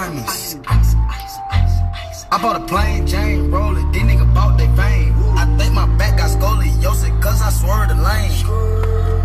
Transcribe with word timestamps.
diamonds. 0.00 0.56
I 2.32 2.38
bought 2.40 2.56
a 2.56 2.64
plain 2.64 3.06
Jane, 3.06 3.50
roll 3.50 3.76
it, 3.76 3.92
these 3.92 4.02
niggas 4.02 4.32
bought 4.34 4.56
they 4.56 4.70
fame. 4.80 5.12
I 5.36 5.44
think 5.58 5.74
my 5.74 5.86
back 5.98 6.16
got 6.16 6.30
scoliosis, 6.30 7.12
cause 7.20 7.42
I 7.42 7.50
swerved 7.50 7.90
the 7.90 7.98
lane. 8.00 8.32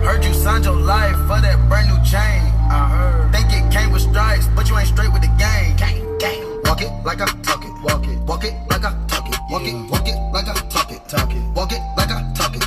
Heard 0.03 0.25
you 0.25 0.33
signed 0.33 0.65
your 0.65 0.75
life 0.75 1.15
for 1.27 1.39
that 1.39 1.57
brand 1.69 1.87
new 1.89 1.99
chain. 2.03 2.41
I 2.67 2.89
heard. 2.89 3.31
Think 3.31 3.47
it 3.53 3.71
came 3.71 3.91
with 3.91 4.01
stripes, 4.01 4.47
but 4.55 4.67
you 4.69 4.77
ain't 4.77 4.87
straight 4.87 5.13
with 5.13 5.21
the 5.21 5.33
game. 5.37 5.75
Gang, 5.77 6.01
gang. 6.19 6.41
Walk 6.65 6.81
it 6.81 6.91
like 7.05 7.21
I 7.21 7.27
talk 7.47 7.63
it. 7.63 7.73
Walk 7.83 8.05
it. 8.07 8.17
Walk 8.27 8.43
it 8.43 8.53
like 8.69 8.83
I 8.83 8.91
talk 9.07 9.27
it. 9.29 9.39
Walk 9.49 9.63
it. 9.63 9.75
Walk 9.91 10.07
it 10.07 10.17
like 10.33 10.47
I 10.47 10.55
talk 10.73 10.91
it. 10.91 11.01
Talk 11.07 11.31
it. 11.31 11.41
Walk 11.55 11.71
it 11.71 11.81
like 11.95 12.11
I 12.11 12.19
talk 12.33 12.55
it. 12.55 12.63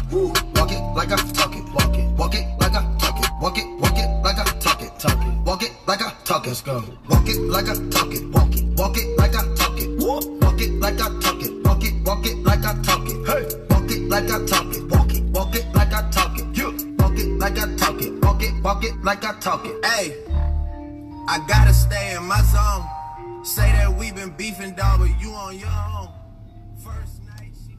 Walk 0.56 0.72
it 0.72 0.82
like 0.96 1.12
I 1.12 1.16
talk 1.36 1.54
it. 1.54 1.64
Walk 1.74 1.98
it. 1.98 2.06
Walk 2.16 2.34
it 2.34 2.46
like 2.60 2.74
I 2.74 2.82
talk 2.98 3.18
it. 3.18 3.30
Walk 3.42 3.58
it. 3.58 3.77
Let's 6.48 6.62
go. 6.62 6.82
Walk 7.10 7.28
it 7.28 7.38
like 7.40 7.68
I 7.68 7.74
talk 7.90 8.10
it. 8.14 8.24
Walk 8.30 8.56
it. 8.56 8.64
Walk 8.78 8.96
it 8.96 9.18
like 9.18 9.34
I 9.36 9.54
talk 9.54 9.78
it. 9.78 9.90
Walk 10.00 10.24
it 10.62 10.72
like 10.80 10.94
I 10.94 11.20
talk 11.20 11.42
it. 11.42 11.52
Walk 11.62 11.84
it. 11.84 11.92
Walk 12.06 12.24
it 12.24 12.36
like 12.38 12.64
I 12.64 12.72
talk 12.80 13.06
it. 13.06 13.16
Hey. 13.28 13.66
Walk 13.68 13.90
it 13.90 14.08
like 14.08 14.30
I 14.30 14.46
talk 14.46 14.74
it. 14.74 14.82
Walk 14.88 15.12
it. 15.12 15.24
Walk 15.24 15.54
it 15.54 15.74
like 15.74 15.92
I 15.92 16.10
talk 16.10 16.38
it. 16.38 16.56
You. 16.56 16.96
Walk 16.98 17.18
it 17.18 17.28
like 17.38 17.58
I 17.58 17.76
talk 17.76 18.00
it. 18.00 18.12
Walk 18.24 18.42
it. 18.42 18.62
Walk 18.62 18.82
it 18.82 18.94
like 19.04 19.24
I 19.26 19.38
talk 19.40 19.66
it. 19.66 19.84
Hey, 19.84 20.24
I 21.28 21.44
gotta 21.46 21.74
stay 21.74 22.16
in 22.16 22.24
my 22.24 22.40
zone. 22.40 23.44
Say 23.44 23.70
that 23.72 23.94
we 23.98 24.10
been 24.12 24.30
beefing, 24.30 24.74
dog, 24.74 25.00
but 25.00 25.20
you 25.20 25.32
on 25.32 25.58
your 25.58 25.68
own. 25.68 26.08
First 26.82 27.24
night. 27.26 27.52
she- 27.66 27.76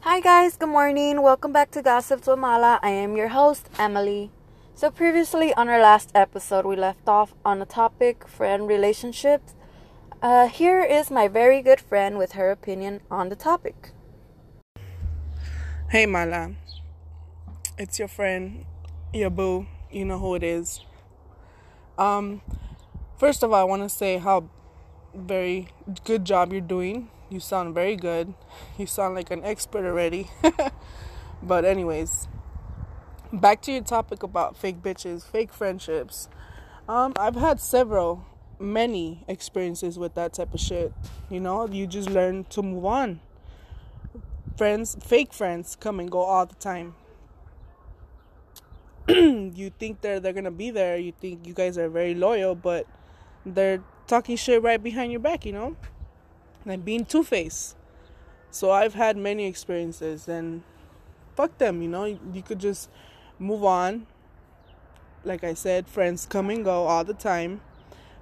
Hi 0.00 0.20
guys, 0.20 0.56
good 0.56 0.70
morning. 0.70 1.20
Welcome 1.20 1.52
back 1.52 1.70
to 1.72 1.82
Gossip 1.82 2.26
with 2.26 2.38
Mala. 2.38 2.80
I 2.82 2.88
am 2.88 3.18
your 3.18 3.28
host, 3.28 3.68
Emily. 3.78 4.30
So 4.78 4.92
previously 4.92 5.52
on 5.54 5.68
our 5.68 5.80
last 5.80 6.12
episode, 6.14 6.64
we 6.64 6.76
left 6.76 7.08
off 7.08 7.34
on 7.44 7.58
the 7.58 7.66
topic 7.66 8.28
friend 8.28 8.68
relationships. 8.68 9.56
Uh, 10.22 10.46
here 10.46 10.80
is 10.84 11.10
my 11.10 11.26
very 11.26 11.62
good 11.62 11.80
friend 11.80 12.16
with 12.16 12.34
her 12.38 12.52
opinion 12.52 13.00
on 13.10 13.28
the 13.28 13.34
topic. 13.34 13.90
Hey, 15.90 16.06
Mala. 16.06 16.52
It's 17.76 17.98
your 17.98 18.06
friend, 18.06 18.66
your 19.12 19.30
boo. 19.30 19.66
You 19.90 20.04
know 20.04 20.20
who 20.20 20.36
it 20.36 20.44
is. 20.44 20.84
Um, 21.98 22.40
first 23.18 23.42
of 23.42 23.52
all, 23.52 23.60
I 23.60 23.64
want 23.64 23.82
to 23.82 23.88
say 23.88 24.18
how 24.18 24.48
very 25.12 25.70
good 26.04 26.24
job 26.24 26.52
you're 26.52 26.60
doing. 26.60 27.10
You 27.30 27.40
sound 27.40 27.74
very 27.74 27.96
good. 27.96 28.32
You 28.78 28.86
sound 28.86 29.16
like 29.16 29.32
an 29.32 29.42
expert 29.42 29.84
already. 29.84 30.30
but, 31.42 31.64
anyways, 31.64 32.28
back 33.32 33.62
to 33.62 33.72
your 33.72 33.82
topic 33.82 34.22
about 34.22 34.56
fake 34.56 34.82
bitches, 34.82 35.24
fake 35.24 35.52
friendships. 35.52 36.28
Um, 36.88 37.12
I've 37.18 37.36
had 37.36 37.60
several, 37.60 38.24
many 38.58 39.24
experiences 39.28 39.98
with 39.98 40.14
that 40.14 40.32
type 40.32 40.54
of 40.54 40.60
shit. 40.60 40.92
You 41.30 41.40
know, 41.40 41.66
you 41.68 41.86
just 41.86 42.10
learn 42.10 42.44
to 42.44 42.62
move 42.62 42.84
on 42.84 43.20
friends, 44.58 44.96
fake 45.00 45.32
friends 45.32 45.76
come 45.78 46.00
and 46.00 46.10
go 46.10 46.18
all 46.18 46.44
the 46.44 46.54
time. 46.56 46.96
you 49.08 49.70
think 49.78 50.00
they're 50.00 50.18
they're 50.20 50.32
gonna 50.32 50.50
be 50.50 50.70
there. 50.70 50.98
You 50.98 51.12
think 51.12 51.46
you 51.46 51.54
guys 51.54 51.78
are 51.78 51.88
very 51.88 52.14
loyal, 52.14 52.56
but 52.56 52.86
they're 53.46 53.82
talking 54.08 54.36
shit 54.36 54.60
right 54.60 54.82
behind 54.82 55.12
your 55.12 55.20
back. 55.20 55.46
You 55.46 55.52
know, 55.52 55.76
and 56.66 56.84
being 56.84 57.04
two 57.04 57.22
faced. 57.22 57.76
So 58.50 58.70
I've 58.70 58.94
had 58.94 59.16
many 59.16 59.46
experiences, 59.46 60.28
and 60.28 60.62
fuck 61.36 61.56
them. 61.58 61.80
You 61.80 61.88
know, 61.88 62.04
you, 62.04 62.18
you 62.34 62.42
could 62.42 62.58
just 62.58 62.90
move 63.38 63.64
on. 63.64 64.06
Like 65.24 65.44
I 65.44 65.54
said, 65.54 65.86
friends 65.88 66.26
come 66.26 66.50
and 66.50 66.64
go 66.64 66.84
all 66.84 67.04
the 67.04 67.14
time. 67.14 67.60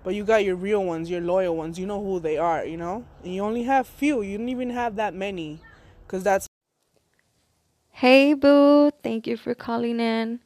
But 0.05 0.15
you 0.15 0.25
got 0.25 0.45
your 0.45 0.57
real 0.57 0.85
ones, 0.85 1.11
your 1.11 1.21
loyal 1.21 1.57
ones. 1.57 1.79
You 1.79 1.87
know 1.87 2.03
who 2.03 2.21
they 2.21 2.39
are, 2.39 2.65
you 2.65 2.77
know? 2.77 3.05
And 3.25 3.35
you 3.35 3.43
only 3.43 3.65
have 3.65 3.87
few. 3.87 4.23
You 4.23 4.39
don't 4.39 4.49
even 4.49 4.71
have 4.71 4.97
that 4.97 5.15
many. 5.15 5.61
Because 6.07 6.23
that's 6.23 6.47
Hey 7.91 8.35
boo, 8.35 8.91
thank 9.03 9.27
you 9.27 9.39
for 9.39 9.55
calling 9.55 10.01
in. 10.01 10.41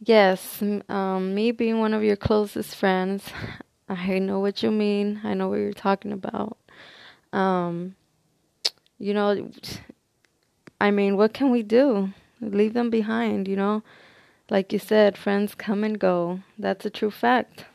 Yes, 0.00 0.62
um, 0.88 1.34
me 1.34 1.50
being 1.50 1.80
one 1.80 1.94
of 1.94 2.04
your 2.04 2.14
closest 2.14 2.76
friends, 2.76 3.24
I 3.88 4.18
know 4.18 4.38
what 4.38 4.62
you 4.62 4.70
mean. 4.70 5.20
I 5.24 5.34
know 5.34 5.48
what 5.48 5.60
you're 5.60 5.72
talking 5.72 6.12
about. 6.12 6.58
Um, 7.32 7.96
you 8.98 9.14
know, 9.14 9.50
I 10.80 10.90
mean, 10.90 11.16
what 11.16 11.32
can 11.32 11.50
we 11.50 11.62
do? 11.62 12.12
Leave 12.40 12.74
them 12.74 12.90
behind, 12.90 13.48
you 13.48 13.56
know? 13.56 13.82
Like 14.50 14.72
you 14.72 14.78
said, 14.78 15.18
friends 15.18 15.54
come 15.54 15.84
and 15.84 15.98
go. 15.98 16.40
That's 16.58 16.86
a 16.86 16.90
true 16.90 17.10
fact. 17.10 17.66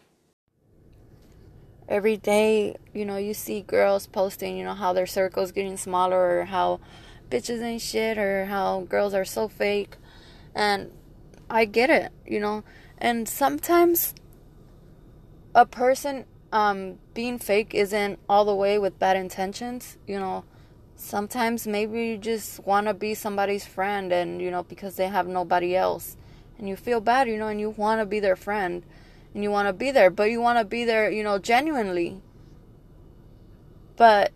Every 1.88 2.18
day, 2.18 2.78
you 2.94 3.06
know, 3.06 3.18
you 3.18 3.34
see 3.34 3.62
girls 3.62 4.07
posting, 4.07 4.57
you 4.57 4.63
know, 4.63 4.74
how 4.74 4.94
their 4.94 5.06
circle's 5.06 5.51
getting 5.51 5.78
smaller 5.78 6.40
or 6.40 6.46
how 6.46 6.79
bitches 7.29 7.62
ain't 7.62 7.81
shit 7.81 8.18
or 8.18 8.46
how 8.46 8.81
girls 8.81 9.13
are 9.13 9.25
so 9.25 9.47
fake. 9.47 9.97
And 10.56 10.91
I 11.50 11.66
get 11.66 11.90
it, 11.90 12.12
you 12.25 12.40
know. 12.40 12.63
And 12.97 13.28
sometimes 13.28 14.16
a 15.53 15.66
person 15.66 16.25
um, 16.51 17.00
being 17.13 17.38
fake 17.38 17.74
isn't 17.74 18.19
all 18.30 18.45
the 18.45 18.56
way 18.56 18.80
with 18.80 18.97
bad 18.97 19.18
intentions, 19.18 19.97
you 20.07 20.19
know. 20.19 20.45
Sometimes 20.96 21.68
maybe 21.68 22.06
you 22.08 22.18
just 22.18 22.66
want 22.66 22.88
to 22.88 22.94
be 22.94 23.14
somebody's 23.14 23.66
friend 23.66 24.12
and, 24.12 24.42
you 24.42 24.52
know, 24.52 24.64
because 24.64 24.96
they 24.96 25.08
have 25.08 25.28
nobody 25.28 25.76
else. 25.76 26.18
And 26.58 26.70
you 26.70 26.76
feel 26.76 27.02
bad, 27.02 27.28
you 27.28 27.38
know, 27.38 27.48
and 27.48 27.59
you 27.59 27.72
want 27.72 28.00
to 28.00 28.06
be 28.06 28.20
their 28.20 28.36
friend. 28.36 28.84
And 29.34 29.44
you 29.44 29.52
want 29.52 29.68
to 29.68 29.74
be 29.74 29.92
there, 29.92 30.09
but 30.09 30.30
you 30.30 30.40
want 30.40 30.59
to 30.59 30.66
be 30.66 30.86
there, 30.86 31.09
you 31.09 31.24
know, 31.24 31.40
genuinely. 31.40 32.22
But 33.96 34.31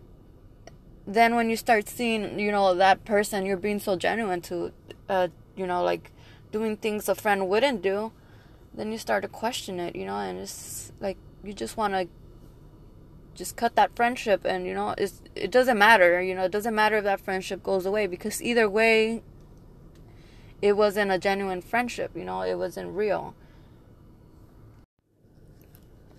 then 1.06 1.34
when 1.34 1.48
you 1.48 1.56
start 1.56 1.88
seeing, 1.88 2.38
you 2.38 2.52
know, 2.52 2.74
that 2.74 3.04
person 3.04 3.46
you're 3.46 3.56
being 3.56 3.78
so 3.80 3.96
genuine 3.96 4.40
to, 4.42 4.72
uh, 5.08 5.28
you 5.56 5.66
know, 5.66 5.82
like 5.82 6.12
doing 6.52 6.76
things 6.76 7.08
a 7.08 7.14
friend 7.14 7.48
wouldn't 7.48 7.82
do, 7.82 8.12
then 8.74 8.92
you 8.92 8.98
start 8.98 9.22
to 9.22 9.28
question 9.28 9.80
it, 9.80 9.96
you 9.96 10.04
know, 10.04 10.16
and 10.16 10.38
it's 10.38 10.92
like 11.00 11.16
you 11.42 11.52
just 11.52 11.76
want 11.76 11.94
to 11.94 12.08
just 13.38 13.56
cut 13.56 13.74
that 13.76 13.94
friendship 13.94 14.44
and 14.44 14.66
you 14.66 14.74
know 14.74 14.94
it's 14.98 15.22
it 15.34 15.50
doesn't 15.50 15.78
matter 15.78 16.20
you 16.20 16.34
know 16.34 16.44
it 16.44 16.52
doesn't 16.52 16.74
matter 16.74 16.96
if 16.96 17.04
that 17.04 17.20
friendship 17.20 17.62
goes 17.62 17.86
away 17.86 18.06
because 18.06 18.42
either 18.42 18.68
way 18.68 19.22
it 20.60 20.76
wasn't 20.76 21.10
a 21.10 21.18
genuine 21.18 21.62
friendship 21.62 22.10
you 22.14 22.24
know 22.24 22.42
it 22.42 22.56
wasn't 22.56 22.90
real 22.90 23.34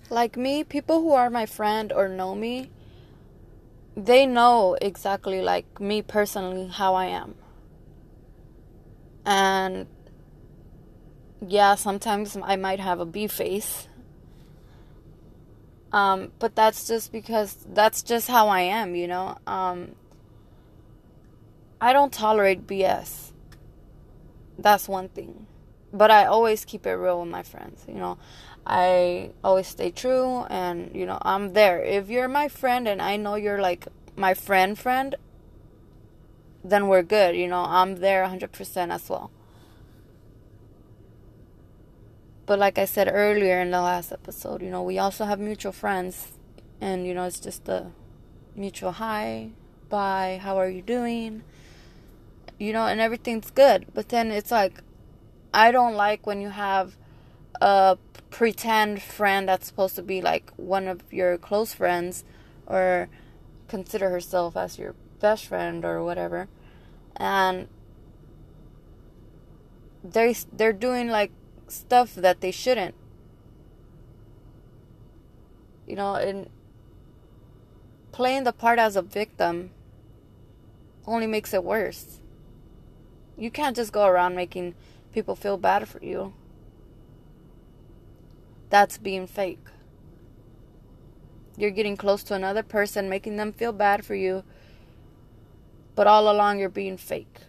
like 0.10 0.38
me 0.38 0.64
people 0.64 1.02
who 1.02 1.12
are 1.12 1.30
my 1.30 1.46
friend 1.46 1.92
or 1.92 2.08
know 2.08 2.34
me 2.34 2.72
they 4.06 4.26
know 4.26 4.78
exactly 4.82 5.42
like 5.42 5.80
me 5.80 6.02
personally 6.02 6.68
how 6.68 6.96
I 6.96 7.06
am. 7.06 7.36
And 9.26 9.88
yeah, 11.46 11.76
sometimes 11.76 12.38
I 12.42 12.56
might 12.56 12.80
have 12.80 13.00
a 13.00 13.06
B 13.06 13.28
face. 13.28 13.89
Um, 15.92 16.32
but 16.40 16.56
that's 16.56 16.88
just 16.88 17.12
because 17.12 17.66
that's 17.68 18.04
just 18.04 18.28
how 18.28 18.48
I 18.48 18.62
am, 18.62 18.96
you 18.96 19.08
know. 19.08 19.38
Um, 19.48 19.96
I 21.82 21.94
don't 21.94 22.14
tolerate 22.14 22.68
BS. 22.68 23.32
That's 24.58 24.88
one 24.88 25.10
thing. 25.10 25.48
But 25.92 26.12
I 26.12 26.26
always 26.26 26.66
keep 26.66 26.86
it 26.86 26.94
real 26.94 27.22
with 27.22 27.30
my 27.30 27.42
friends, 27.42 27.86
you 27.88 27.96
know. 27.96 28.18
I 28.68 29.32
always 29.44 29.68
stay 29.68 29.90
true 29.90 30.44
and 30.44 30.94
you 30.94 31.06
know, 31.06 31.18
I'm 31.24 31.54
there. 31.54 31.82
If 31.84 32.10
you're 32.10 32.28
my 32.28 32.48
friend 32.48 32.88
and 32.88 33.02
I 33.02 33.16
know 33.16 33.36
you're 33.36 33.62
like 33.62 33.88
my 34.16 34.36
friend 34.36 34.78
friend, 34.78 35.16
then 36.64 36.88
we're 36.88 37.02
good, 37.02 37.36
you 37.36 37.48
know. 37.48 37.64
I'm 37.68 37.96
there 37.96 38.24
100% 38.26 38.94
as 38.94 39.10
well. 39.10 39.32
But 42.50 42.58
like 42.58 42.80
I 42.80 42.86
said 42.86 43.08
earlier 43.14 43.62
in 43.62 43.70
the 43.70 43.80
last 43.80 44.12
episode, 44.12 44.64
you 44.64 44.72
know, 44.72 44.82
we 44.82 44.98
also 44.98 45.26
have 45.26 45.40
mutual 45.40 45.72
friends 45.72 46.30
and 46.82 47.06
you 47.06 47.14
know, 47.14 47.26
it's 47.26 47.40
just 47.40 47.66
the 47.66 47.92
mutual 48.56 48.94
hi, 48.94 49.52
bye, 49.88 50.40
how 50.42 50.58
are 50.58 50.68
you 50.68 50.82
doing? 50.82 51.44
You 52.58 52.74
know, 52.74 52.88
and 52.88 53.00
everything's 53.00 53.52
good. 53.52 53.86
But 53.94 54.10
then 54.10 54.32
it's 54.32 54.50
like 54.50 54.82
I 55.54 55.72
don't 55.72 55.94
like 55.94 56.26
when 56.26 56.42
you 56.42 56.50
have 56.50 56.98
a 57.62 58.00
pretend 58.32 59.04
friend 59.04 59.48
that's 59.48 59.68
supposed 59.68 59.96
to 59.98 60.02
be 60.02 60.20
like 60.20 60.52
one 60.56 60.88
of 60.88 61.02
your 61.14 61.38
close 61.38 61.76
friends 61.76 62.24
or 62.66 63.10
consider 63.68 64.10
herself 64.10 64.58
as 64.58 64.80
your 64.80 64.96
best 65.20 65.46
friend 65.46 65.86
or 65.86 66.04
whatever 66.04 66.48
and 67.16 67.68
they 70.04 70.34
they're 70.52 70.74
doing 70.74 71.10
like 71.10 71.32
stuff 71.72 72.16
that 72.16 72.42
they 72.42 72.52
shouldn't 72.52 72.96
you 75.88 75.96
know 75.96 76.16
and 76.16 76.50
playing 78.12 78.44
the 78.44 78.54
part 78.54 78.80
as 78.80 78.96
a 78.96 79.02
victim 79.02 79.72
only 81.06 81.28
makes 81.28 81.54
it 81.54 81.64
worse 81.64 82.20
you 83.38 83.50
can't 83.50 83.76
just 83.76 83.92
go 83.92 84.06
around 84.06 84.36
making 84.36 84.76
people 85.14 85.36
feel 85.36 85.58
bad 85.58 85.88
for 85.88 86.04
you 86.04 86.34
that's 88.70 88.98
being 89.00 89.26
fake. 89.26 89.66
you're 91.58 91.72
getting 91.72 91.98
close 91.98 92.24
to 92.24 92.34
another 92.34 92.64
person, 92.64 93.10
making 93.10 93.36
them 93.36 93.52
feel 93.52 93.74
bad 93.74 94.06
for 94.06 94.16
you, 94.16 94.44
but 95.96 96.08
all 96.08 96.32
along 96.32 96.60
you're 96.60 96.70
being 96.70 96.96
fake. 96.96 97.40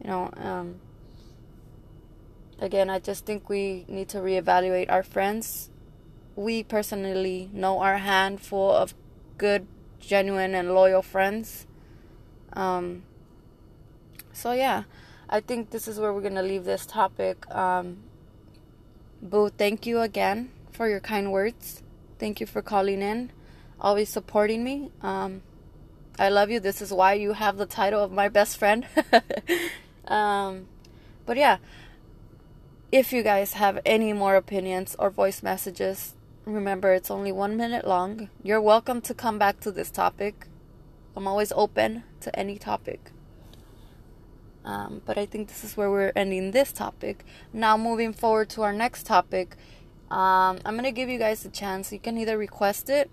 You 0.00 0.08
know, 0.08 0.30
um, 0.36 0.80
again, 2.58 2.90
I 2.90 2.98
just 2.98 3.26
think 3.26 3.48
we 3.48 3.84
need 3.88 4.08
to 4.10 4.18
reevaluate 4.18 4.90
our 4.90 5.02
friends. 5.02 5.70
We 6.36 6.62
personally 6.62 7.50
know 7.52 7.80
our 7.80 7.98
handful 7.98 8.70
of 8.70 8.94
good, 9.38 9.66
genuine, 9.98 10.54
and 10.54 10.74
loyal 10.74 11.02
friends. 11.02 11.66
Um, 12.52 13.02
so, 14.32 14.52
yeah, 14.52 14.84
I 15.28 15.40
think 15.40 15.70
this 15.70 15.86
is 15.86 15.98
where 15.98 16.12
we're 16.12 16.28
to 16.30 16.42
leave 16.42 16.64
this 16.64 16.86
topic. 16.86 17.48
Um, 17.54 17.98
Boo, 19.22 19.50
thank 19.50 19.86
you 19.86 20.00
again 20.00 20.50
for 20.72 20.88
your 20.88 21.00
kind 21.00 21.30
words. 21.30 21.82
Thank 22.18 22.40
you 22.40 22.46
for 22.46 22.62
calling 22.62 23.02
in, 23.02 23.32
always 23.78 24.08
supporting 24.08 24.64
me. 24.64 24.90
Um, 25.02 25.42
I 26.18 26.30
love 26.30 26.50
you. 26.50 26.58
This 26.58 26.80
is 26.80 26.92
why 26.92 27.14
you 27.14 27.34
have 27.34 27.56
the 27.56 27.66
title 27.66 28.02
of 28.02 28.12
my 28.12 28.28
best 28.28 28.56
friend. 28.56 28.86
um, 30.06 30.66
but 31.26 31.36
yeah, 31.36 31.58
if 32.92 33.12
you 33.12 33.22
guys 33.22 33.54
have 33.54 33.78
any 33.86 34.12
more 34.12 34.36
opinions 34.36 34.96
or 34.98 35.10
voice 35.10 35.42
messages, 35.42 36.14
remember 36.44 36.92
it's 36.92 37.10
only 37.10 37.32
one 37.32 37.56
minute 37.56 37.86
long. 37.86 38.30
You're 38.42 38.60
welcome 38.60 39.00
to 39.02 39.14
come 39.14 39.38
back 39.38 39.60
to 39.60 39.70
this 39.70 39.90
topic. 39.90 40.46
I'm 41.16 41.28
always 41.28 41.52
open 41.52 42.04
to 42.20 42.36
any 42.38 42.58
topic. 42.58 43.12
Um, 44.64 45.02
but 45.06 45.16
I 45.16 45.26
think 45.26 45.48
this 45.48 45.64
is 45.64 45.76
where 45.76 45.90
we're 45.90 46.12
ending 46.14 46.50
this 46.50 46.72
topic. 46.72 47.24
Now, 47.52 47.76
moving 47.76 48.12
forward 48.12 48.50
to 48.50 48.62
our 48.62 48.72
next 48.72 49.06
topic, 49.06 49.56
um, 50.10 50.58
I'm 50.64 50.74
going 50.74 50.84
to 50.84 50.92
give 50.92 51.08
you 51.08 51.18
guys 51.18 51.44
a 51.44 51.48
chance. 51.48 51.92
You 51.92 51.98
can 51.98 52.18
either 52.18 52.36
request 52.36 52.90
it. 52.90 53.10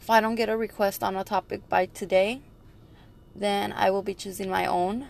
If 0.00 0.08
I 0.08 0.20
don't 0.20 0.34
get 0.36 0.48
a 0.48 0.56
request 0.56 1.02
on 1.02 1.16
a 1.16 1.24
topic 1.24 1.68
by 1.68 1.86
today, 1.86 2.42
then 3.34 3.72
I 3.72 3.90
will 3.90 4.02
be 4.02 4.14
choosing 4.14 4.48
my 4.48 4.66
own. 4.66 5.06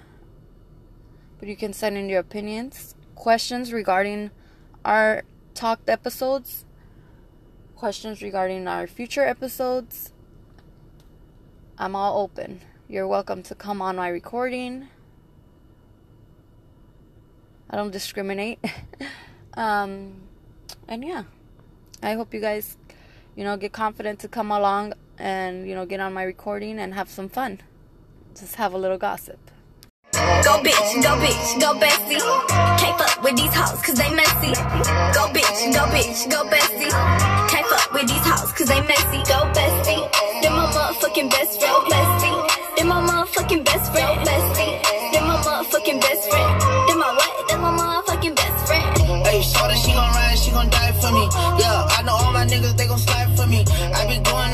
But 1.39 1.49
you 1.49 1.57
can 1.57 1.73
send 1.73 1.97
in 1.97 2.09
your 2.09 2.21
opinions, 2.21 2.95
questions 3.15 3.73
regarding 3.73 4.31
our 4.85 5.25
talked 5.55 5.89
episodes, 5.89 6.65
questions 7.77 8.23
regarding 8.23 8.67
our 8.69 8.87
future 8.87 9.25
episodes. 9.25 10.13
I'm 11.79 11.97
all 11.97 12.23
open. 12.23 12.61
You're 12.89 13.09
welcome 13.09 13.43
to 13.45 13.55
come 13.55 13.83
on 13.83 13.97
my 13.97 14.09
recording 14.09 14.89
I 17.75 17.77
don't 17.77 17.91
discriminate. 17.91 18.65
um, 19.55 20.13
and 20.87 21.05
yeah, 21.05 21.25
I 22.03 22.15
hope 22.15 22.33
you 22.33 22.41
guys, 22.41 22.77
you 23.35 23.43
know, 23.43 23.57
get 23.57 23.73
confident 23.73 24.21
to 24.21 24.29
come 24.29 24.53
along 24.53 24.95
and, 25.19 25.69
you 25.69 25.75
know, 25.75 25.85
get 25.85 25.99
on 25.99 26.13
my 26.13 26.23
recording 26.23 26.79
and 26.79 26.95
have 26.95 27.11
some 27.11 27.29
fun. 27.29 27.61
Just 28.39 28.55
have 28.57 28.73
a 28.75 28.79
little 28.79 28.97
gossip. 28.97 29.51
Go 30.45 30.61
bitch, 30.63 31.03
go 31.03 31.13
bitch, 31.23 31.61
go 31.61 31.71
bestie. 31.81 32.21
Can't 32.79 32.97
fuck 32.99 33.23
with 33.23 33.37
these 33.37 33.55
hoes 33.55 33.81
cause 33.83 33.97
they 33.97 34.11
messy. 34.15 34.53
Go 35.17 35.25
bitch, 35.35 35.59
go 35.73 35.83
bitch, 35.95 36.31
go 36.31 36.41
bestie. 36.49 36.93
Can't 37.51 37.67
fuck 37.67 37.93
with 37.93 38.09
these 38.09 38.27
hoes 38.27 38.53
cause 38.53 38.69
they 38.69 38.81
messy. 38.83 39.21
Go 39.31 39.39
bestie. 39.57 40.03
They're 40.43 40.51
my 40.51 40.67
motherfucking 40.73 41.31
best 41.31 41.61
friend, 41.61 41.87
bestie. 41.91 42.75
They're 42.77 42.87
my 42.87 43.01
motherfucking 43.01 43.65
best 43.65 43.93
friend, 43.93 44.21
bestie. 44.27 45.13
They're 45.13 45.23
my 45.23 45.37
motherfucking 45.45 46.01
best 46.01 46.31
friend. 46.31 46.61
They're 46.89 46.97
my 46.97 47.13
what? 47.19 47.49
They're 47.49 47.59
my 47.59 47.73
motherfucking 47.79 48.35
best 48.37 48.67
friend. 48.67 49.27
Hey, 49.27 49.43
shorty, 49.43 49.77
she 49.77 49.93
gon' 49.93 50.11
ride, 50.15 50.39
she 50.39 50.51
gon' 50.51 50.71
die 50.71 50.93
for 51.01 51.11
me. 51.13 51.25
Yeah, 51.63 51.97
I 51.97 52.03
know 52.03 52.15
all 52.15 52.33
my 52.33 52.47
niggas, 52.47 52.77
they 52.77 52.87
gon' 52.87 52.99
slide 52.99 53.37
for 53.37 53.47
me. 53.47 53.65
I 53.95 54.07
be 54.07 54.19
going 54.23 54.54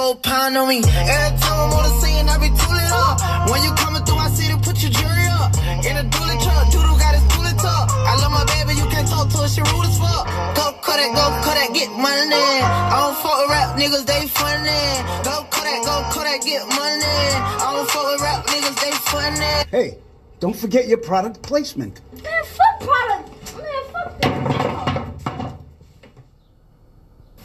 four 0.00 0.16
pound 0.16 0.56
on 0.56 0.66
me. 0.68 0.78
Every 0.80 1.36
time 1.44 1.58
I'm 1.60 1.76
on 1.76 1.84
the 1.84 1.94
scene, 2.00 2.24
I 2.24 2.36
be 2.40 2.48
tooling 2.48 2.92
up. 3.04 3.16
When 3.52 3.60
you 3.60 3.72
coming 3.76 4.02
through, 4.06 4.16
I 4.16 4.28
see 4.32 4.48
to 4.48 4.56
put 4.64 4.80
your 4.80 4.92
jury 4.96 5.26
up. 5.36 5.52
In 5.84 5.94
a 6.00 6.04
dually 6.08 6.36
truck, 6.40 6.72
Doodle 6.72 6.96
got 6.96 7.12
his 7.12 7.24
dually 7.32 7.52
tuck. 7.60 7.86
I 8.08 8.16
love 8.22 8.32
my 8.32 8.44
baby, 8.56 8.80
you 8.80 8.86
can't 8.88 9.08
talk 9.08 9.28
to 9.28 9.38
her, 9.44 9.48
she 9.48 9.60
rude 9.60 9.84
as 9.84 9.98
fuck. 10.00 10.24
Go 10.56 10.72
cut 10.80 10.98
it, 11.04 11.12
go 11.12 11.26
cut 11.44 11.58
it, 11.64 11.70
get 11.76 11.90
money. 11.92 12.48
I 12.64 12.96
don't 12.96 13.16
fuck 13.20 13.36
with 13.40 13.52
rap 13.52 13.76
niggas, 13.76 14.06
they 14.08 14.24
funny. 14.40 14.84
Go 15.28 15.44
cut 15.52 15.68
it, 15.68 15.80
go 15.84 15.96
cut 16.16 16.26
it, 16.32 16.40
get 16.48 16.64
money. 16.80 17.28
I 17.60 17.68
don't 17.76 17.88
fuck 17.92 18.06
with 18.08 18.22
rap 18.24 18.40
niggas, 18.48 18.76
they 18.80 18.92
funny. 19.12 19.54
Hey. 19.76 19.98
Don't 20.40 20.56
forget 20.56 20.88
your 20.88 20.96
product 20.96 21.42
placement. 21.42 22.00
Man, 22.24 22.44
fuck 22.44 22.80
product. 22.80 23.28
Man, 23.58 23.84
fuck 23.92 24.20
that. 24.22 25.54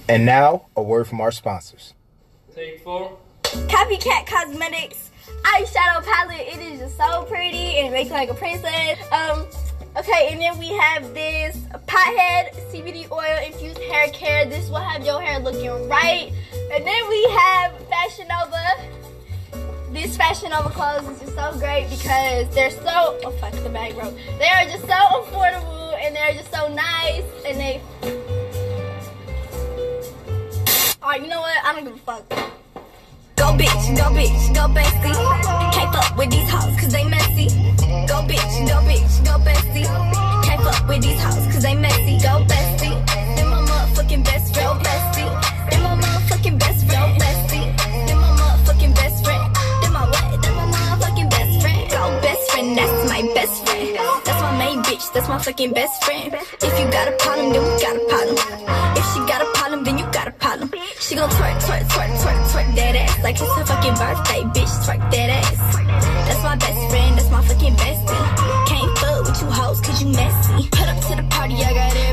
And 0.07 0.25
now, 0.25 0.67
a 0.77 0.81
word 0.81 1.05
from 1.05 1.19
our 1.19 1.33
sponsors. 1.33 1.94
Take 2.55 2.79
four. 2.85 3.17
Copycat 3.43 4.25
Cosmetics 4.27 5.11
eyeshadow 5.43 6.05
palette. 6.05 6.47
It 6.47 6.59
is 6.59 6.79
just 6.79 6.95
so 6.95 7.23
pretty 7.23 7.79
and 7.79 7.91
makes 7.91 8.11
like 8.11 8.29
a 8.29 8.33
princess. 8.33 8.97
Um, 9.11 9.45
okay, 9.97 10.29
and 10.31 10.39
then 10.39 10.57
we 10.57 10.69
have 10.69 11.13
this 11.13 11.57
pothead 11.85 12.55
CBD 12.71 13.11
oil 13.11 13.45
infused 13.45 13.79
hair 13.79 14.07
care. 14.09 14.45
This 14.45 14.69
will 14.69 14.77
have 14.77 15.05
your 15.05 15.21
hair 15.21 15.39
looking 15.39 15.67
right. 15.89 16.31
And 16.71 16.87
then 16.87 17.09
we 17.09 17.23
have 17.31 17.73
Fashion 17.89 18.29
Nova 18.29 18.95
these 19.91 20.17
Fashion 20.17 20.49
Nova 20.49 20.69
clothes 20.69 21.07
is 21.09 21.19
just 21.21 21.35
so 21.35 21.57
great 21.57 21.89
because 21.89 22.53
they're 22.53 22.71
so, 22.71 23.17
oh 23.23 23.31
fuck, 23.39 23.53
the 23.63 23.69
bag 23.69 23.95
broke. 23.95 24.13
They 24.39 24.47
are 24.47 24.65
just 24.65 24.81
so 24.81 24.93
affordable 24.93 25.97
and 26.01 26.15
they're 26.15 26.33
just 26.33 26.51
so 26.51 26.67
nice 26.73 27.23
and 27.45 27.57
they, 27.57 27.81
alright, 31.15 31.27
you 31.27 31.33
know 31.33 31.41
what, 31.41 31.65
I 31.65 31.73
don't 31.73 31.83
give 31.85 31.93
a 31.93 31.97
fuck. 31.97 32.29
Go 33.35 33.45
bitch, 33.55 33.83
go 33.95 34.05
bitch, 34.15 34.55
go 34.55 34.63
bestie. 34.73 35.73
Can't 35.73 35.93
fuck 35.93 36.17
with 36.17 36.29
these 36.29 36.49
hoes 36.49 36.79
cause 36.79 36.91
they 36.91 37.03
messy. 37.05 37.47
Go 38.07 38.17
bitch, 38.27 38.67
go 38.67 38.77
bitch, 38.87 39.23
go 39.23 39.33
bestie. 39.43 39.85
Can't 40.43 40.61
fuck 40.63 40.87
with 40.87 41.01
these 41.01 41.21
hoes 41.21 41.45
cause 41.53 41.63
they 41.63 41.75
messy. 41.75 42.17
Go 42.19 42.43
bestie. 42.47 42.95
They're 43.35 43.49
my 43.49 43.61
motherfucking 43.61 44.23
best 44.23 44.53
friend. 44.53 44.67
Go 44.67 44.83
bestie. 44.83 45.69
They're 45.69 45.81
my 45.81 45.95
motherfucking 46.03 46.59
best 46.59 46.83
friend. 46.83 47.05
Go 47.05 47.23
bestie. 47.23 48.11
They're 48.11 48.21
my 48.21 48.35
motherfucking 48.35 48.89
best 48.99 49.21
friend 49.21 49.45
Go 51.89 52.21
best 52.21 52.51
friend, 52.51 52.77
that's 52.77 53.09
my 53.09 53.21
best 53.33 53.67
friend. 53.67 53.95
That's 54.25 54.41
my 54.41 54.57
main 54.57 54.83
bitch, 54.83 55.13
that's 55.13 55.29
my 55.29 55.39
fucking 55.39 55.73
best 55.73 56.03
friend. 56.03 56.33
If 56.61 56.79
you 56.79 56.91
got 56.91 57.07
a 57.07 57.11
problem, 57.17 57.53
then 57.53 57.63
we 57.63 57.81
got 57.81 57.95
a 57.95 58.05
problem. 58.09 58.64
She 61.15 61.21
gon' 61.21 61.29
twerk, 61.29 61.57
twerk, 61.61 61.83
twerk, 61.87 62.11
twerk, 62.19 62.39
twerk 62.51 62.75
that 62.75 62.95
ass 62.97 63.23
like 63.23 63.39
it's 63.39 63.55
her 63.55 63.65
fucking 63.65 63.93
birthday, 63.93 64.41
bitch. 64.51 64.73
Twerk 64.83 64.99
that 65.11 65.29
ass. 65.29 65.75
That's 66.27 66.43
my 66.43 66.55
best 66.57 66.89
friend, 66.89 67.17
that's 67.17 67.29
my 67.31 67.41
fucking 67.47 67.75
bestie. 67.75 68.67
Can't 68.67 68.97
fuck 68.97 69.23
with 69.23 69.41
you 69.41 69.47
hoes, 69.47 69.79
cause 69.79 70.03
you 70.03 70.09
messy. 70.09 70.67
Put 70.71 70.89
up 70.89 70.99
to 71.07 71.15
the 71.15 71.23
party, 71.29 71.55
I 71.63 71.73
got 71.73 71.95
everybody 71.95 72.04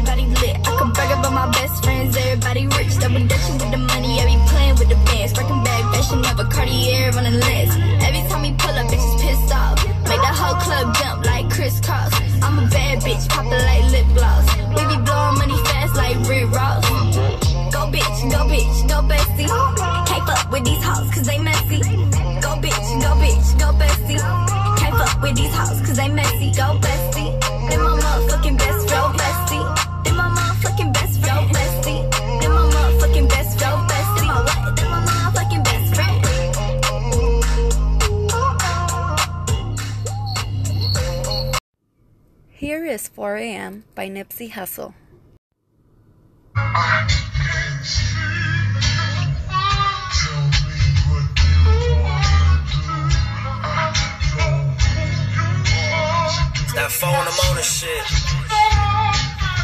hoes 20.93 21.11
cause 21.15 21.27
they 21.27 21.39
messy. 21.39 21.79
Go 22.45 22.53
bitch, 22.63 22.89
go 23.05 23.11
bitch, 23.23 23.59
go 23.59 23.69
bestie. 23.81 24.21
Can't 24.79 24.97
fuck 24.97 25.23
with 25.23 25.37
these 25.37 25.55
hoes 25.55 25.81
cause 25.81 25.97
they 25.97 26.09
messy. 26.09 26.53
Go 26.53 26.79
bestie. 26.85 27.33
Then 27.69 27.81
my 27.81 27.97
motherfucking 28.03 28.59
best 28.59 28.89
friend, 28.89 29.15
bestie. 29.21 29.65
Then 30.05 30.17
my 30.17 30.29
motherfucking 30.37 30.93
best 30.93 31.21
friend, 31.21 31.51
bestie. 31.55 32.03
Then 32.41 32.53
my 32.53 32.67
motherfucking 32.75 33.29
best 33.29 33.59
friend, 33.59 33.91
bestie. 33.91 34.33
Then 34.77 34.89
my 34.91 35.01
motherfucking 35.09 35.63
best 35.65 35.95
friend. 35.95 36.17
Here 42.51 42.85
is 42.85 43.09
4 43.09 43.37
a.m. 43.37 43.85
by 43.95 44.09
Nipsey 44.09 44.51
Hussle. 44.53 44.95
Phone, 56.93 57.15
I'm 57.15 57.41
on 57.49 57.57
the 57.57 57.63
shit. 57.63 58.05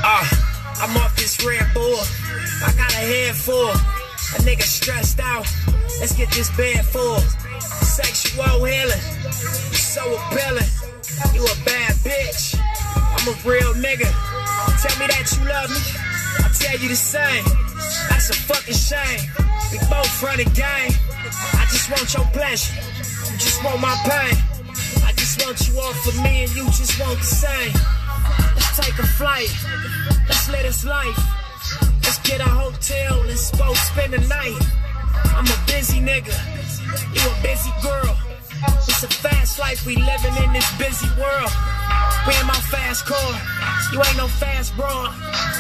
Uh, 0.05 0.25
I'm 0.81 0.97
off 0.97 1.15
this 1.17 1.45
Red 1.45 1.67
Bull. 1.75 2.01
I 2.65 2.73
got 2.77 2.91
a 2.93 3.03
head 3.05 3.37
full. 3.37 3.71
A 3.71 4.39
nigga 4.45 4.63
stressed 4.63 5.21
out. 5.21 5.47
Let's 6.01 6.15
get 6.15 6.31
this 6.31 6.51
bed 6.57 6.85
full. 6.87 7.21
Sexual 7.85 8.65
healing. 8.65 9.05
You 9.71 9.79
so 9.79 10.03
appealing. 10.17 10.71
You 11.35 11.45
a 11.45 11.57
bad 11.65 11.95
bitch. 12.07 12.59
I'm 12.97 13.29
a 13.29 13.35
real 13.49 13.75
nigga. 13.75 14.09
tell 14.81 14.97
me 14.99 15.07
that 15.07 15.27
you 15.35 15.45
love 15.49 15.71
me, 15.71 15.83
I 16.45 16.49
tell 16.55 16.79
you 16.79 16.89
the 16.89 16.97
same. 16.97 17.45
That's 18.09 18.31
a 18.31 18.35
fucking 18.35 18.75
shame. 18.75 19.21
We 19.73 19.79
both 19.91 20.23
run 20.23 20.39
the 20.39 20.45
game. 20.45 20.93
I 21.55 21.67
just 21.71 21.91
want 21.91 22.15
your 22.15 22.25
pleasure. 22.33 22.75
You 23.31 23.39
just 23.39 23.63
want 23.65 23.81
my 23.81 23.95
pain. 24.09 24.48
Want 25.45 25.69
you 25.69 25.81
all 25.81 25.93
for 25.95 26.23
me 26.23 26.45
and 26.45 26.57
you 26.57 26.65
just 26.67 27.01
want 27.01 27.19
the 27.19 27.25
same. 27.25 27.73
Let's 28.55 28.77
take 28.77 28.99
a 28.99 29.07
flight. 29.07 29.49
Let's 30.29 30.49
live 30.51 30.63
this 30.63 30.85
life. 30.85 31.19
Let's 32.03 32.19
get 32.19 32.41
a 32.41 32.49
hotel. 32.49 33.23
Let's 33.27 33.51
both 33.53 33.79
spend 33.79 34.13
the 34.13 34.21
night. 34.29 34.59
I'm 35.37 35.47
a 35.47 35.59
busy 35.67 36.01
nigga. 36.01 36.35
You 37.15 37.23
a 37.23 37.43
busy 37.43 37.71
girl. 37.83 38.17
It's 38.89 39.03
a 39.05 39.09
fast 39.09 39.59
life 39.59 39.87
we 39.87 39.97
living 39.97 40.37
in 40.45 40.53
this 40.53 40.69
busy 40.77 41.09
world. 41.21 41.53
We 42.27 42.35
in 42.37 42.47
my 42.47 42.61
fast 42.69 43.07
car. 43.07 43.33
You 43.93 44.03
ain't 44.03 44.17
no 44.17 44.29
fast 44.29 44.77
broad. 44.77 45.15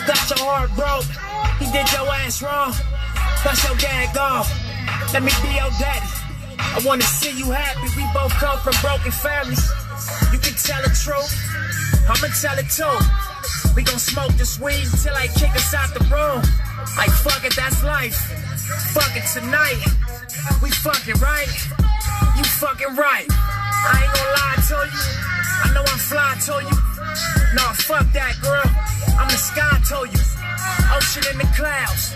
Got 0.07 0.29
your 0.31 0.45
heart 0.45 0.71
broke. 0.77 1.09
He 1.61 1.67
did 1.73 1.91
your 1.93 2.09
ass 2.13 2.43
wrong. 2.43 2.73
Plus 3.43 3.65
your 3.67 3.77
dad 3.79 4.15
gone. 4.15 4.45
Let 5.13 5.23
me 5.23 5.33
be 5.43 5.55
your 5.55 5.71
daddy. 5.79 6.28
I 6.75 6.81
wanna 6.85 7.03
see 7.03 7.33
you 7.33 7.51
happy. 7.51 7.89
We 7.97 8.05
both 8.15 8.33
come 8.39 8.59
from 8.61 8.75
broken 8.81 9.13
families. 9.13 9.63
You 10.33 10.39
can 10.39 10.55
tell 10.55 10.83
the 10.83 10.93
truth. 10.95 11.33
I'ma 12.09 12.29
tell 12.41 12.57
it 12.59 12.69
too. 12.71 12.97
We 13.75 13.83
gon' 13.83 13.99
smoke 13.99 14.33
this 14.37 14.59
weed 14.59 14.87
until 14.93 15.15
I 15.15 15.29
kick 15.29 15.55
us 15.55 15.75
out 15.75 15.93
the 15.95 16.05
room. 16.09 16.43
Like 16.97 17.11
fuck 17.11 17.45
it, 17.45 17.55
that's 17.55 17.83
life. 17.85 18.17
Fuck 18.95 19.15
it 19.17 19.27
tonight. 19.33 19.83
We 20.63 20.71
fucking 20.71 21.19
right. 21.21 21.51
You 22.37 22.45
fucking 22.45 22.95
right. 22.97 23.27
I 23.29 24.03
ain't 24.03 24.13
gonna 24.15 24.39
lie 24.39 24.59
to 24.71 24.79
you. 24.93 25.05
I 25.65 25.73
know 25.75 25.83
I'm 25.83 25.99
fly 25.99 26.37
to 26.47 26.55
you. 26.63 26.79
Nah, 27.55 27.73
fuck 27.73 28.07
that, 28.13 28.38
sky 29.39 29.79
to 29.89 29.99
you. 30.11 30.23
Ocean 30.99 31.23
in 31.31 31.39
the 31.39 31.49
clouds. 31.55 32.15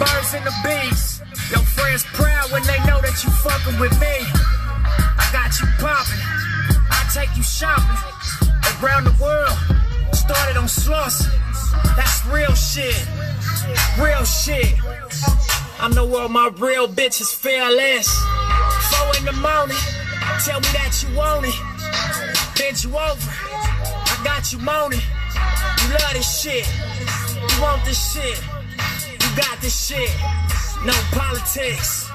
Birds 0.00 0.32
and 0.34 0.44
the 0.44 0.54
bees. 0.64 1.20
Your 1.50 1.60
friends 1.76 2.04
proud 2.16 2.50
when 2.50 2.62
they 2.64 2.78
know 2.88 3.00
that 3.04 3.16
you 3.22 3.30
fucking 3.44 3.78
with 3.78 3.92
me. 4.00 4.16
I 5.20 5.28
got 5.32 5.52
you 5.60 5.68
popping. 5.78 6.22
I 6.90 7.04
take 7.12 7.36
you 7.36 7.42
shopping 7.42 8.00
around 8.80 9.04
the 9.04 9.16
world. 9.22 9.56
Started 10.16 10.56
on 10.56 10.66
Slauson. 10.66 11.30
That's 11.94 12.24
real 12.26 12.54
shit. 12.54 12.96
Real 14.00 14.24
shit. 14.24 14.74
I 15.78 15.92
know 15.94 16.08
all 16.16 16.28
my 16.28 16.50
real 16.56 16.88
bitches 16.88 17.34
fearless. 17.34 18.08
Four 18.88 19.12
in 19.18 19.24
the 19.26 19.36
morning. 19.44 19.76
Tell 20.44 20.60
me 20.60 20.68
that 20.72 21.04
you 21.04 21.14
want 21.16 21.46
it. 21.46 22.58
Bend 22.58 22.82
you 22.82 22.90
over. 22.96 23.30
I 23.30 24.20
got 24.24 24.52
you 24.52 24.58
moaning. 24.58 25.00
You 25.82 25.88
love 25.90 26.12
this 26.14 26.40
shit. 26.40 26.66
You 27.36 27.62
want 27.62 27.84
this 27.84 28.12
shit. 28.12 28.40
You 29.12 29.36
got 29.36 29.60
this 29.60 29.86
shit. 29.86 30.10
No 30.84 30.94
politics. 31.12 32.08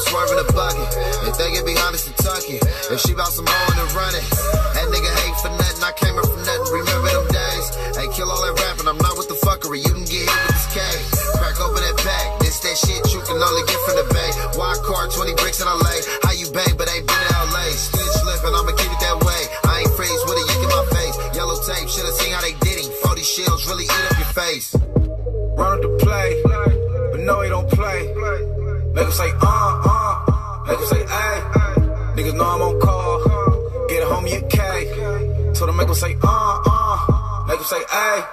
Swerving 0.00 0.38
a 0.38 0.52
bucket. 0.52 0.88
And 1.24 1.34
they 1.34 1.52
get 1.52 1.64
behind 1.64 1.94
us 1.94 2.04
to 2.06 2.12
tuck 2.22 2.44
it. 2.48 2.62
If 2.90 3.00
she 3.00 3.14
bout 3.14 3.32
some 3.32 3.44
more 3.44 3.70
and 3.78 3.92
run 3.92 4.14
Him 35.94 36.00
say, 36.00 36.16
uh, 36.24 36.62
uh. 36.66 37.44
Make 37.46 37.58
him 37.58 37.64
say, 37.70 37.78
ay. 37.88 38.26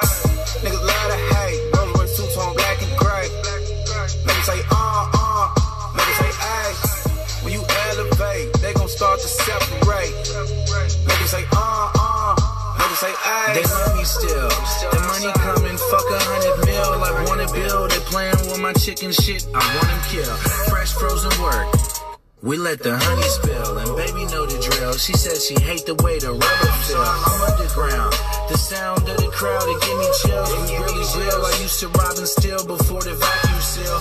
Niggas 0.65 0.81
love 0.81 1.07
to 1.13 1.17
hate. 1.29 1.61
Rolls 1.77 1.93
Royce 1.93 2.17
two 2.17 2.25
tone 2.33 2.55
black 2.55 2.81
and 2.81 2.97
gray. 2.97 3.29
Make 4.25 4.33
him 4.33 4.45
say, 4.49 4.61
uh, 4.71 5.05
uh. 5.13 5.45
Make 5.93 6.07
him 6.09 6.17
say, 6.25 6.31
ay. 6.41 6.73
When 7.45 7.53
you 7.53 7.61
elevate, 7.61 8.51
they 8.65 8.73
gon' 8.73 8.89
start 8.89 9.19
to 9.19 9.27
separate. 9.27 10.09
Make 11.05 11.21
him 11.21 11.27
say, 11.29 11.45
uh, 11.53 11.91
uh. 12.01 12.33
Make 12.81 12.89
him 12.89 12.97
say, 12.97 13.13
ay. 13.29 13.53
They 13.53 13.63
love 13.69 13.95
me 13.95 14.05
still. 14.05 14.49
The 14.89 14.99
money 15.05 15.31
coming, 15.45 15.77
fuck 15.77 16.09
a 16.09 16.17
hundred 16.17 16.65
mil. 16.65 16.97
I 16.97 17.23
wanna 17.29 17.45
build. 17.53 17.91
They 17.91 18.01
playing 18.09 18.41
with 18.49 18.59
my 18.59 18.73
chicken 18.73 19.11
shit. 19.11 19.45
I 19.53 19.61
want 19.77 19.85
them 19.85 20.01
kill. 20.09 20.33
Fresh 20.65 20.93
frozen 20.93 21.29
work. 21.39 21.90
We 22.41 22.57
let 22.57 22.81
the 22.81 22.97
honey 22.97 23.29
spill, 23.37 23.77
and 23.77 23.93
baby 23.93 24.25
know 24.33 24.49
the 24.49 24.57
drill. 24.57 24.97
She 24.97 25.13
says 25.13 25.45
she 25.45 25.53
hate 25.61 25.85
the 25.85 25.93
way 26.01 26.17
the 26.17 26.33
rubber 26.33 26.73
feel. 26.89 26.97
I'm 26.97 27.53
underground. 27.53 28.17
The 28.49 28.57
sound 28.57 29.05
of 29.05 29.17
the 29.21 29.29
crowd, 29.29 29.61
it 29.69 29.77
give 29.85 29.97
me 30.01 30.09
chills. 30.25 30.49
We 30.49 30.73
really 30.73 31.05
real. 31.21 31.37
I 31.37 31.53
used 31.61 31.77
to 31.85 31.87
rob 31.93 32.17
and 32.17 32.25
steal 32.25 32.65
before 32.65 33.05
the 33.05 33.13
vacuum 33.13 33.61
seal. 33.61 33.93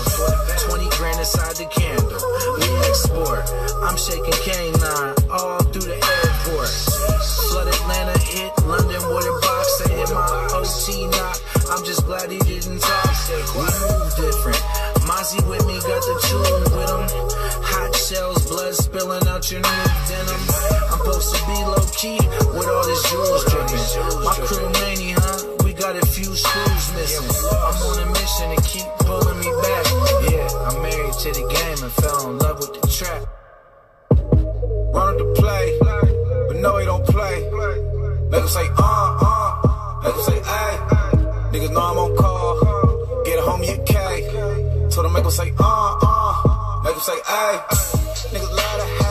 20 0.72 0.88
grand 0.96 1.20
inside 1.20 1.60
the 1.60 1.68
candle. 1.68 2.16
We 2.56 2.64
export. 2.88 3.44
I'm 3.84 4.00
shaking 4.00 4.32
canine 4.40 5.20
all 5.28 5.60
through 5.68 5.92
the 5.92 6.00
airport. 6.00 6.72
Flood 7.52 7.68
Atlanta, 7.68 8.16
hit 8.24 8.56
London 8.64 9.04
with 9.04 9.28
a 9.28 9.36
box, 9.44 9.84
and 9.84 9.92
hit 9.92 10.08
my 10.16 10.48
OT 10.56 11.12
knock. 11.12 11.36
I'm 11.76 11.84
just 11.84 12.08
glad 12.08 12.32
he 12.32 12.39
out 19.40 19.50
your 19.50 19.60
new 19.60 19.84
denim. 20.08 20.42
I'm 20.92 20.98
supposed 20.98 21.34
to 21.34 21.40
be 21.46 21.56
low 21.64 21.86
key 21.96 22.20
with 22.52 22.68
all 22.68 22.84
this 22.84 23.02
jewels 23.10 23.44
dripping. 23.48 24.24
My 24.24 24.36
crew 24.36 24.68
many, 24.84 25.12
huh? 25.16 25.56
We 25.64 25.72
got 25.72 25.96
a 25.96 26.04
few 26.06 26.30
screws 26.36 26.86
missing. 26.94 27.28
I'm 27.48 27.76
on 27.88 27.98
a 28.04 28.06
mission 28.12 28.48
to 28.54 28.60
keep 28.68 28.86
pulling 29.00 29.38
me 29.40 29.50
back. 29.64 29.84
Yeah, 30.28 30.68
I'm 30.68 30.82
married 30.82 31.14
to 31.24 31.28
the 31.32 31.44
game 31.56 31.78
and 31.84 31.92
fell 31.92 32.30
in 32.30 32.38
love 32.38 32.58
with 32.58 32.72
the 32.76 32.86
trap. 32.88 33.22
Run 34.92 35.16
to 35.16 35.24
play, 35.40 35.78
but 36.48 36.56
no, 36.56 36.76
he 36.76 36.84
don't 36.84 37.06
play. 37.06 37.36
Niggas 38.32 38.48
say, 38.48 38.68
uh, 38.76 39.18
uh. 39.24 40.02
Niggas 40.04 40.24
say, 40.24 40.40
ay. 40.44 40.72
Niggas 41.52 41.72
know 41.72 41.80
I'm 41.80 41.98
on 41.98 42.16
call. 42.16 43.22
Get 43.24 43.38
a 43.38 43.42
homie 43.42 43.72
a 43.72 43.84
K. 43.84 43.94
Told 44.90 45.06
them 45.06 45.12
make 45.14 45.24
'em 45.24 45.30
say, 45.30 45.50
uh, 45.58 45.98
uh. 46.02 46.82
Make 46.84 46.94
'em 46.94 47.00
say, 47.00 47.18
ay. 47.26 47.64
Niggas 48.32 48.52
love 48.52 48.80
to 48.80 49.04
hate. 49.04 49.09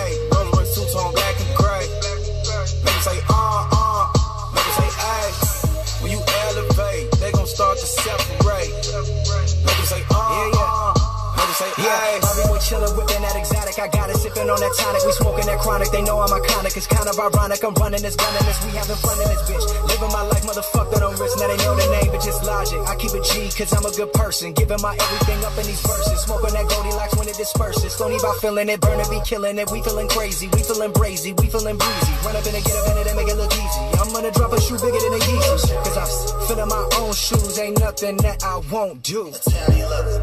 Chillin' 12.69 12.93
whippin' 12.93 13.21
that 13.25 13.33
exotic. 13.33 13.81
I 13.81 13.89
got 13.89 14.13
it 14.13 14.17
sippin' 14.21 14.45
on 14.45 14.61
that 14.61 14.73
tonic. 14.77 15.01
We 15.01 15.11
smoking 15.17 15.49
that 15.49 15.59
chronic. 15.59 15.89
They 15.89 16.05
know 16.05 16.21
I'm 16.21 16.29
iconic. 16.29 16.77
It's 16.77 16.85
kind 16.85 17.09
of 17.09 17.17
ironic. 17.17 17.65
I'm 17.65 17.73
running 17.81 18.05
this, 18.05 18.15
gunning 18.15 18.45
this. 18.45 18.61
We 18.61 18.69
having 18.77 19.01
fun 19.01 19.17
in 19.17 19.27
this 19.33 19.41
bitch. 19.49 19.65
Living 19.89 20.13
my 20.13 20.21
life, 20.29 20.45
motherfuck 20.45 20.93
that 20.93 21.01
I'm 21.01 21.17
rich. 21.17 21.33
Now 21.41 21.49
they 21.49 21.57
know 21.65 21.73
the 21.73 21.89
name, 21.89 22.13
but 22.13 22.21
just 22.21 22.45
logic. 22.45 22.79
I 22.85 22.93
keep 23.01 23.17
it 23.17 23.25
G, 23.25 23.49
cause 23.49 23.73
I'm 23.73 23.85
a 23.89 23.93
good 23.97 24.13
person. 24.13 24.53
Giving 24.53 24.77
my 24.85 24.93
everything 24.93 25.41
up 25.41 25.57
in 25.57 25.65
these 25.65 25.81
verses. 25.81 26.21
Smoking 26.21 26.53
that 26.53 26.69
Goldilocks 26.69 27.17
when 27.17 27.27
it 27.27 27.37
disperses. 27.41 27.97
Don't 27.97 28.13
even 28.13 28.33
feeling 28.37 28.69
it, 28.69 28.79
burn 28.79 29.01
it, 29.01 29.09
be 29.09 29.19
killing 29.25 29.57
it. 29.57 29.67
We 29.73 29.81
feeling 29.81 30.07
crazy, 30.07 30.45
we 30.53 30.61
feeling 30.61 30.93
brazy, 30.93 31.33
we 31.41 31.49
feeling 31.49 31.77
breezy. 31.77 32.13
Run 32.21 32.37
up 32.37 32.45
in 32.45 32.53
it, 32.53 32.63
get 32.63 32.77
up 32.77 32.85
in 32.93 32.95
it, 33.01 33.07
and 33.09 33.17
make 33.17 33.29
it 33.33 33.37
look 33.41 33.49
easy. 33.49 33.81
I'm 33.97 34.13
gonna 34.13 34.31
drop 34.31 34.53
a 34.53 34.61
shoe 34.61 34.77
bigger 34.77 35.01
than 35.01 35.17
a 35.17 35.21
Yeezy. 35.25 35.73
Cause 35.81 35.97
I'm 35.97 36.09
feeling 36.45 36.69
my 36.69 36.85
own 37.01 37.13
shoes. 37.17 37.57
Ain't 37.57 37.81
nothing 37.81 38.17
that 38.21 38.45
I 38.45 38.61
won't 38.69 39.01
do. 39.01 39.33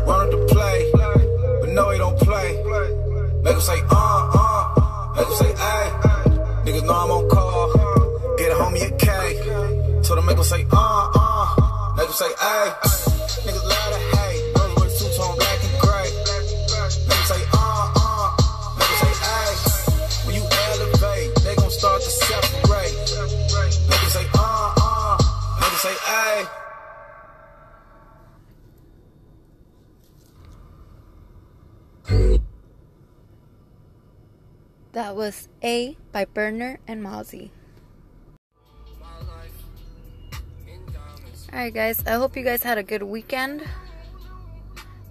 Run 0.06 0.30
to 0.30 0.38
play, 0.46 1.25
no, 1.76 1.90
he 1.90 1.98
don't 1.98 2.18
play. 2.18 2.50
Make 3.44 3.54
'em 3.54 3.60
say, 3.60 3.80
uh, 3.90 4.30
uh. 4.42 5.12
Make 5.14 5.26
'em 5.26 5.34
say, 5.42 5.52
ay. 5.72 5.84
Niggas 6.64 6.84
know 6.88 6.96
I'm 7.02 7.10
on 7.16 7.28
call. 7.28 7.68
Get 8.38 8.50
a 8.50 8.54
homie 8.54 8.82
a 8.88 8.90
K. 9.04 9.06
Told 10.02 10.18
them 10.18 10.26
make 10.26 10.38
'em 10.38 10.44
say, 10.52 10.66
uh, 10.72 11.10
uh. 11.22 11.94
Make 11.96 12.08
'em 12.08 12.14
say, 12.22 12.32
ay. 12.40 12.66
Niggas 13.44 13.64
love 13.72 13.90
to 13.92 14.15
That 34.96 35.14
was 35.14 35.50
A 35.62 35.94
by 36.10 36.24
Berner 36.24 36.78
and 36.88 37.04
Mozzy. 37.04 37.50
Alright, 41.52 41.74
guys, 41.74 42.02
I 42.06 42.12
hope 42.12 42.34
you 42.34 42.42
guys 42.42 42.62
had 42.62 42.78
a 42.78 42.82
good 42.82 43.02
weekend. 43.02 43.62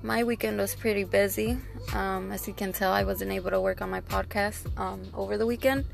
My 0.02 0.24
weekend 0.24 0.58
was 0.58 0.74
pretty 0.74 1.04
busy. 1.04 1.60
Um, 1.94 2.32
as 2.32 2.48
you 2.48 2.54
can 2.56 2.74
tell, 2.74 2.92
I 2.92 3.04
wasn't 3.04 3.32
able 3.32 3.52
to 3.52 3.62
work 3.62 3.80
on 3.80 3.92
my 3.92 4.02
podcast 4.02 4.76
um, 4.76 5.04
over 5.14 5.38
the 5.38 5.46
weekend. 5.46 5.86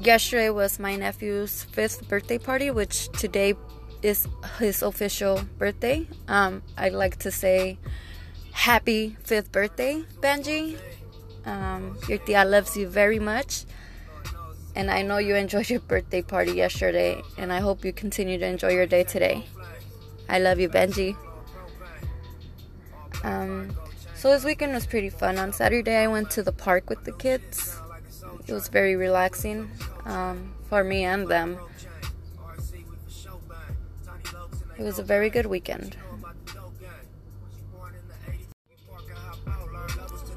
Yesterday 0.00 0.50
was 0.50 0.78
my 0.78 0.94
nephew's 0.94 1.64
fifth 1.64 2.08
birthday 2.08 2.38
party, 2.38 2.70
which 2.70 3.08
today 3.18 3.54
is 4.00 4.28
his 4.60 4.80
official 4.82 5.40
birthday. 5.58 6.06
Um, 6.28 6.62
I'd 6.78 6.92
like 6.92 7.18
to 7.26 7.32
say 7.32 7.78
happy 8.52 9.16
fifth 9.24 9.50
birthday, 9.50 10.04
Benji. 10.20 10.78
Um, 11.44 11.98
your 12.08 12.18
tia 12.18 12.44
loves 12.44 12.76
you 12.76 12.88
very 12.88 13.18
much. 13.18 13.64
And 14.74 14.90
I 14.90 15.02
know 15.02 15.18
you 15.18 15.34
enjoyed 15.34 15.68
your 15.68 15.80
birthday 15.80 16.22
party 16.22 16.52
yesterday. 16.52 17.22
And 17.36 17.52
I 17.52 17.60
hope 17.60 17.84
you 17.84 17.92
continue 17.92 18.38
to 18.38 18.46
enjoy 18.46 18.70
your 18.70 18.86
day 18.86 19.04
today. 19.04 19.46
I 20.28 20.38
love 20.38 20.58
you, 20.60 20.68
Benji. 20.68 21.16
Um, 23.22 23.76
so 24.14 24.30
this 24.30 24.44
weekend 24.44 24.72
was 24.72 24.86
pretty 24.86 25.10
fun. 25.10 25.38
On 25.38 25.52
Saturday, 25.52 25.96
I 25.96 26.06
went 26.06 26.30
to 26.32 26.42
the 26.42 26.52
park 26.52 26.88
with 26.88 27.04
the 27.04 27.12
kids. 27.12 27.76
It 28.46 28.52
was 28.52 28.68
very 28.68 28.96
relaxing 28.96 29.70
um, 30.04 30.54
for 30.68 30.82
me 30.82 31.04
and 31.04 31.28
them. 31.28 31.58
It 34.78 34.82
was 34.82 34.98
a 34.98 35.02
very 35.02 35.30
good 35.30 35.46
weekend. 35.46 35.96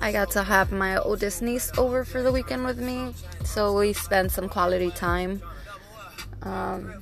I 0.06 0.12
got 0.12 0.30
to 0.32 0.44
have 0.44 0.72
my 0.72 0.98
oldest 0.98 1.42
niece 1.42 1.72
over 1.80 2.06
for 2.06 2.22
the 2.22 2.32
weekend 2.32 2.64
with 2.64 2.78
me, 2.78 3.16
so 3.44 3.76
we 3.76 3.92
spent 3.92 4.32
some 4.32 4.48
quality 4.48 4.92
time. 4.92 5.42
Um, 6.44 7.02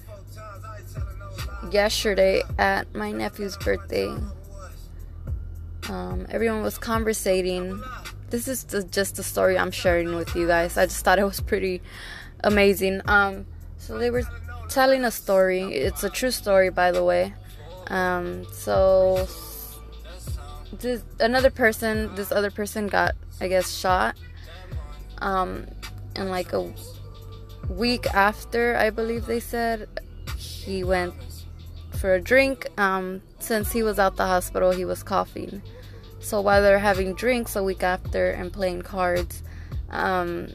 yesterday 1.69 2.43
at 2.57 2.95
my 2.95 3.11
nephew's 3.11 3.57
birthday, 3.57 4.07
um, 5.89 6.27
everyone 6.29 6.63
was 6.63 6.77
conversating. 6.77 7.83
This 8.29 8.47
is 8.47 8.63
the, 8.63 8.83
just 8.83 9.17
the 9.17 9.23
story 9.23 9.57
I'm 9.59 9.71
sharing 9.71 10.15
with 10.15 10.33
you 10.33 10.47
guys. 10.47 10.77
I 10.77 10.85
just 10.85 11.03
thought 11.03 11.19
it 11.19 11.25
was 11.25 11.41
pretty 11.41 11.81
amazing. 12.41 13.01
Um, 13.03 13.45
so 13.79 13.97
they 13.97 14.11
were 14.11 14.23
telling 14.69 15.03
a 15.03 15.11
story. 15.11 15.63
It's 15.75 16.05
a 16.05 16.09
true 16.09 16.31
story, 16.31 16.69
by 16.69 16.93
the 16.93 17.03
way. 17.03 17.33
Um, 17.87 18.45
so 18.53 19.27
this 20.79 21.03
another 21.19 21.49
person, 21.49 22.13
this 22.15 22.31
other 22.31 22.51
person 22.51 22.87
got, 22.87 23.15
I 23.39 23.47
guess, 23.47 23.73
shot. 23.73 24.15
Um, 25.19 25.67
and 26.15 26.29
like 26.29 26.53
a 26.53 26.71
week 27.69 28.07
after, 28.13 28.75
I 28.75 28.89
believe 28.89 29.25
they 29.25 29.39
said 29.39 29.87
he 30.37 30.83
went 30.83 31.13
for 31.91 32.13
a 32.13 32.21
drink. 32.21 32.67
Um, 32.77 33.21
since 33.39 33.71
he 33.71 33.83
was 33.83 33.99
out 33.99 34.17
the 34.17 34.25
hospital, 34.25 34.71
he 34.71 34.85
was 34.85 35.03
coughing. 35.03 35.61
So 36.19 36.39
while 36.41 36.61
they're 36.61 36.79
having 36.79 37.13
drinks 37.15 37.55
a 37.55 37.63
week 37.63 37.83
after 37.83 38.31
and 38.31 38.51
playing 38.51 38.83
cards, 38.83 39.43
um, 39.89 40.49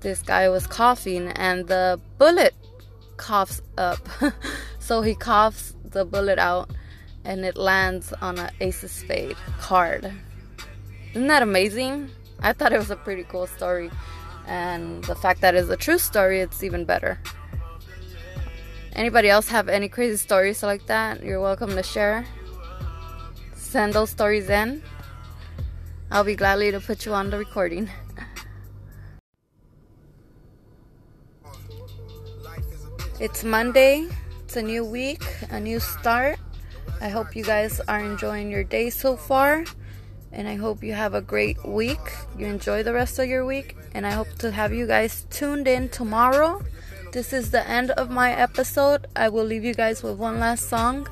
this 0.00 0.22
guy 0.22 0.48
was 0.48 0.66
coughing 0.66 1.28
and 1.28 1.68
the 1.68 2.00
bullet 2.18 2.54
coughs 3.16 3.62
up. 3.78 4.08
so 4.78 5.02
he 5.02 5.14
coughs 5.14 5.74
the 5.84 6.04
bullet 6.04 6.38
out 6.38 6.70
and 7.24 7.44
it 7.44 7.56
lands 7.56 8.12
on 8.20 8.38
an 8.38 8.50
ace 8.60 8.82
of 8.82 8.90
spade 8.90 9.36
card. 9.60 10.12
Isn't 11.14 11.28
that 11.28 11.42
amazing? 11.42 12.10
I 12.40 12.52
thought 12.52 12.72
it 12.72 12.78
was 12.78 12.90
a 12.90 12.96
pretty 12.96 13.24
cool 13.24 13.46
story. 13.46 13.90
And 14.46 15.04
the 15.04 15.14
fact 15.14 15.40
that 15.42 15.54
it's 15.54 15.68
a 15.68 15.76
true 15.76 15.98
story, 15.98 16.40
it's 16.40 16.62
even 16.62 16.84
better. 16.84 17.18
Anybody 18.94 19.28
else 19.28 19.48
have 19.48 19.68
any 19.68 19.88
crazy 19.88 20.16
stories 20.16 20.62
like 20.62 20.86
that? 20.86 21.22
You're 21.22 21.40
welcome 21.40 21.70
to 21.70 21.82
share. 21.82 22.26
Send 23.54 23.94
those 23.94 24.10
stories 24.10 24.50
in. 24.50 24.82
I'll 26.10 26.24
be 26.24 26.34
gladly 26.34 26.70
to 26.72 26.80
put 26.80 27.06
you 27.06 27.14
on 27.14 27.30
the 27.30 27.38
recording. 27.38 27.88
It's 33.20 33.44
Monday. 33.44 34.08
It's 34.42 34.56
a 34.56 34.62
new 34.62 34.84
week, 34.84 35.22
a 35.50 35.60
new 35.60 35.78
start. 35.78 36.41
I 37.02 37.08
hope 37.08 37.34
you 37.34 37.42
guys 37.42 37.80
are 37.88 37.98
enjoying 37.98 38.48
your 38.48 38.62
day 38.62 38.88
so 38.88 39.16
far. 39.16 39.64
And 40.30 40.46
I 40.46 40.54
hope 40.54 40.84
you 40.84 40.92
have 40.92 41.14
a 41.14 41.20
great 41.20 41.58
week. 41.66 41.98
You 42.38 42.46
enjoy 42.46 42.84
the 42.84 42.92
rest 42.92 43.18
of 43.18 43.26
your 43.26 43.44
week. 43.44 43.76
And 43.92 44.06
I 44.06 44.12
hope 44.12 44.28
to 44.38 44.52
have 44.52 44.72
you 44.72 44.86
guys 44.86 45.26
tuned 45.28 45.66
in 45.66 45.88
tomorrow. 45.88 46.62
This 47.10 47.32
is 47.32 47.50
the 47.50 47.68
end 47.68 47.90
of 47.90 48.08
my 48.08 48.32
episode. 48.32 49.08
I 49.16 49.30
will 49.30 49.44
leave 49.44 49.64
you 49.64 49.74
guys 49.74 50.04
with 50.04 50.16
one 50.16 50.38
last 50.38 50.68
song. 50.68 51.08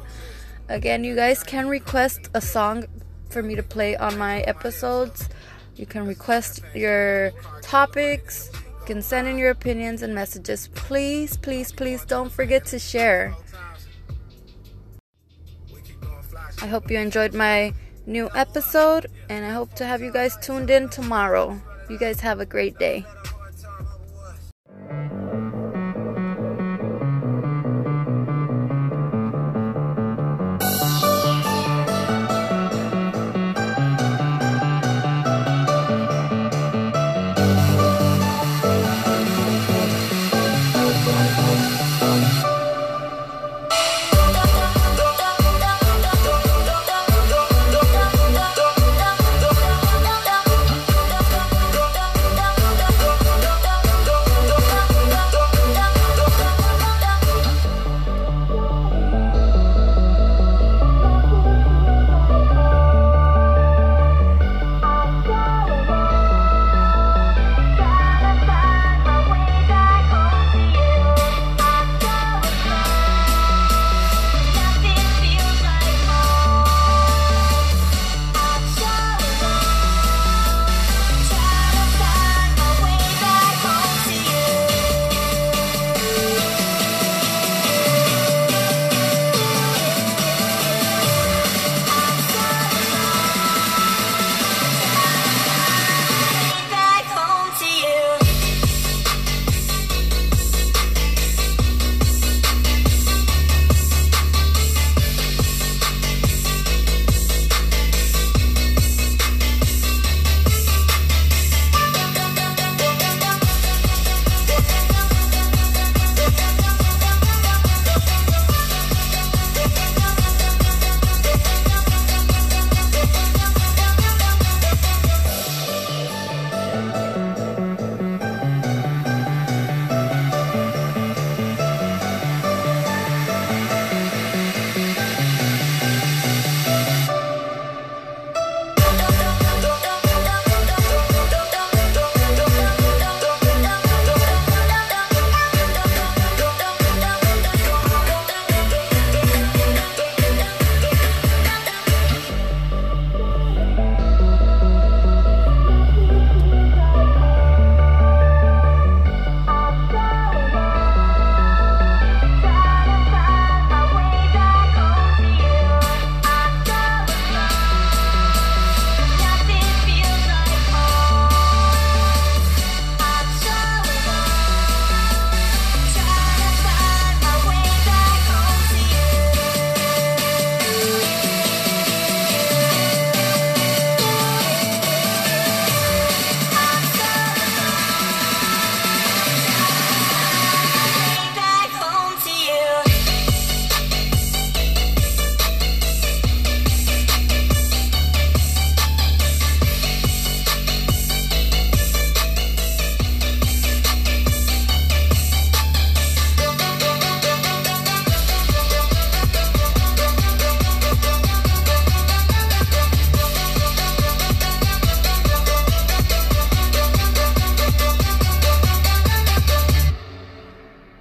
Again, 0.68 1.03
you 1.03 1.16
guys 1.16 1.42
can 1.42 1.68
request 1.68 2.31
a 2.35 2.40
song 2.40 2.87
for 3.29 3.42
me 3.42 3.57
to 3.57 3.62
play 3.64 3.96
on 3.96 4.16
my 4.16 4.42
episodes. 4.42 5.29
You 5.74 5.87
can 5.87 6.07
request 6.07 6.62
your 6.72 7.33
topics. 7.62 8.48
You 8.55 8.87
can 8.87 9.03
send 9.03 9.26
in 9.26 9.38
your 9.38 9.50
opinions 9.50 10.03
and 10.03 10.14
messages. 10.14 10.68
Please, 10.68 11.37
please, 11.37 11.72
please 11.72 12.05
don't 12.05 12.31
forget 12.31 12.64
to 12.66 12.79
share. 12.79 13.35
I 16.62 16.66
hope 16.66 16.90
you 16.90 16.99
enjoyed 16.99 17.33
my 17.33 17.73
new 18.07 18.29
episode, 18.35 19.07
and 19.29 19.44
I 19.44 19.51
hope 19.51 19.75
to 19.75 19.87
have 19.87 20.03
you 20.03 20.12
guys 20.12 20.37
tuned 20.38 20.68
in 20.68 20.88
tomorrow. 20.88 21.59
You 21.88 21.99
guys 21.99 22.20
have 22.20 22.40
a 22.40 22.46
great 22.46 22.79
day. 22.79 23.05